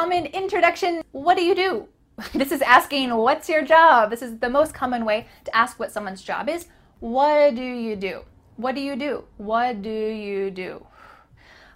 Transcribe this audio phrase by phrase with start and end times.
[0.00, 1.02] common introduction.
[1.12, 1.86] What do you do?
[2.40, 4.08] This is asking, what's your job?
[4.08, 6.68] This is the most common way to ask what someone's job is.
[7.00, 8.22] What do you do?
[8.56, 9.24] What do you do?
[9.36, 10.86] What do you do?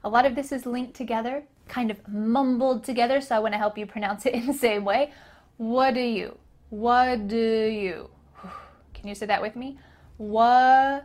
[0.05, 3.59] A lot of this is linked together, kind of mumbled together, so I want to
[3.59, 5.13] help you pronounce it in the same way.
[5.59, 6.39] What do you?
[6.71, 7.49] What do
[7.85, 8.09] you?
[8.95, 9.77] Can you say that with me?
[10.17, 11.05] What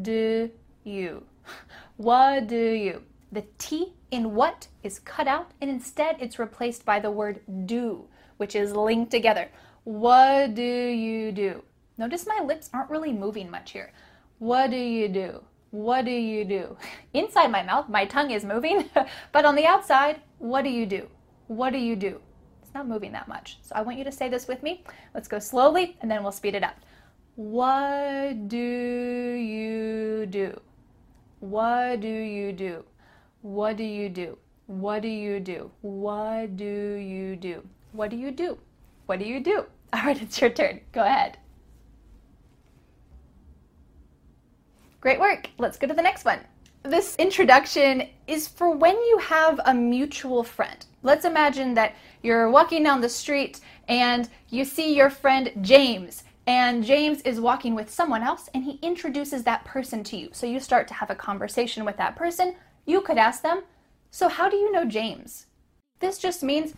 [0.00, 0.50] do
[0.82, 1.24] you?
[1.96, 3.02] What do you?
[3.34, 8.04] The T in what is cut out and instead it's replaced by the word do,
[8.36, 9.48] which is linked together.
[9.82, 11.64] What do you do?
[11.98, 13.92] Notice my lips aren't really moving much here.
[14.38, 15.42] What do you do?
[15.72, 16.76] What do you do?
[17.12, 18.88] Inside my mouth, my tongue is moving,
[19.32, 21.08] but on the outside, what do you do?
[21.48, 22.20] What do you do?
[22.62, 23.58] It's not moving that much.
[23.62, 24.84] So I want you to say this with me.
[25.12, 26.76] Let's go slowly and then we'll speed it up.
[27.34, 30.60] What do you do?
[31.40, 32.84] What do you do?
[33.44, 34.38] What do you do?
[34.68, 35.70] What do you do?
[35.82, 37.62] What do you do?
[37.92, 38.56] What do you do?
[39.04, 39.66] What do you do?
[39.92, 40.80] All right, it's your turn.
[40.92, 41.36] Go ahead.
[45.02, 45.50] Great work.
[45.58, 46.38] Let's go to the next one.
[46.84, 50.86] This introduction is for when you have a mutual friend.
[51.02, 56.82] Let's imagine that you're walking down the street and you see your friend James, and
[56.82, 60.30] James is walking with someone else and he introduces that person to you.
[60.32, 62.54] So you start to have a conversation with that person.
[62.86, 63.62] You could ask them,
[64.10, 65.46] So, how do you know James?
[66.00, 66.74] This just means,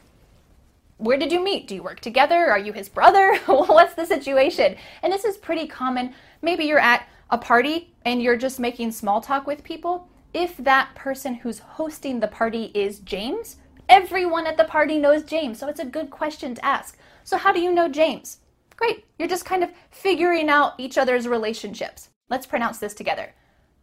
[0.99, 1.69] Where did you meet?
[1.69, 2.51] Do you work together?
[2.51, 3.37] Are you his brother?
[3.47, 4.77] What's the situation?
[5.03, 6.15] And this is pretty common.
[6.43, 10.95] Maybe you're at a party and you're just making small talk with people, if that
[10.95, 13.57] person who's hosting the party is James,
[13.89, 15.59] everyone at the party knows James.
[15.59, 16.99] So it's a good question to ask.
[17.25, 18.39] So, how do you know James?
[18.77, 19.05] Great.
[19.19, 22.11] You're just kind of figuring out each other's relationships.
[22.29, 23.35] Let's pronounce this together.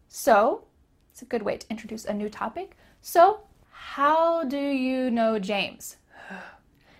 [0.07, 0.65] So,
[1.13, 2.75] it's a good way to introduce a new topic.
[3.03, 5.97] So, how do you know James?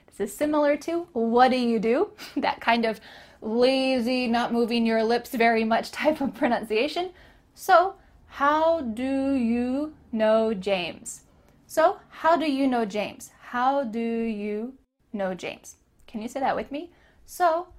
[0.06, 2.12] This is similar to what do you do?
[2.38, 3.02] that kind of
[3.42, 7.10] lazy, not moving your lips very much type of pronunciation.
[7.56, 7.96] So,
[8.28, 11.24] how do you know James?
[11.66, 13.32] So, how do you know James?
[13.42, 14.76] How do you
[15.12, 15.78] know James?
[16.06, 16.92] Can you say that with me?
[17.26, 17.70] So,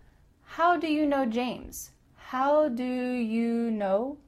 [0.42, 1.92] how do you know James?
[2.16, 4.18] How do you know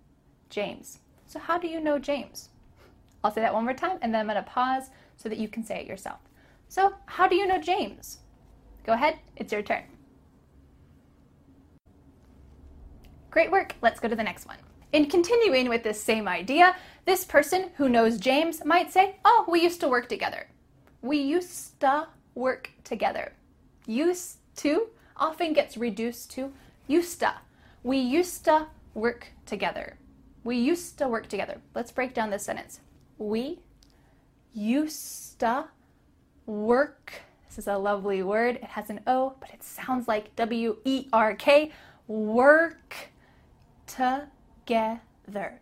[0.49, 1.00] James?
[1.26, 2.50] So, how do you know James?
[3.22, 5.48] I'll say that one more time and then I'm going to pause so that you
[5.48, 6.20] can say it yourself.
[6.69, 8.19] So, how do you know James?
[8.84, 9.82] Go ahead, it's your turn.
[13.31, 13.75] Great work.
[13.82, 14.56] Let's go to the next one.
[14.92, 19.62] In continuing with this same idea, this person who knows James might say, Oh, we
[19.62, 20.47] used to work together.
[21.03, 23.32] We used to work together.
[23.87, 26.53] Used to often gets reduced to
[26.87, 27.34] used to.
[27.82, 29.98] We used to work together.
[30.47, 31.61] We used to work together.
[31.75, 32.79] Let's break down this sentence.
[33.19, 33.59] We
[34.55, 35.65] used to
[36.47, 37.15] work.
[37.49, 38.55] This is a lovely word.
[38.55, 41.73] It has an O, but it sounds like W E R K.
[42.06, 42.95] Work
[43.89, 45.61] together.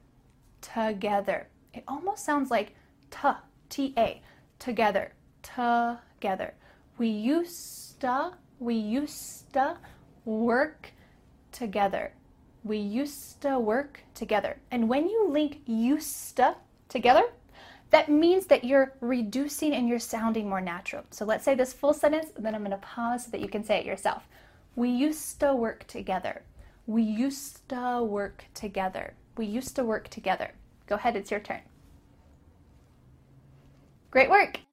[0.60, 1.48] Together.
[1.72, 2.74] It almost sounds like
[3.10, 3.40] ta,
[3.70, 4.20] T A,
[4.58, 5.14] together.
[5.42, 6.52] Together.
[6.98, 9.78] We used to, we used to
[10.26, 10.92] work
[11.52, 12.12] together.
[12.64, 14.56] We used to work together.
[14.70, 16.56] And when you link used to
[16.88, 17.24] together,
[17.90, 21.04] that means that you're reducing and you're sounding more natural.
[21.10, 23.48] So let's say this full sentence, and then I'm going to pause so that you
[23.48, 24.26] can say it yourself.
[24.76, 26.42] We used to work together.
[26.86, 29.14] We used to work together.
[29.36, 30.52] We used to work together.
[30.86, 31.60] Go ahead, it's your turn.
[34.10, 34.63] Great work.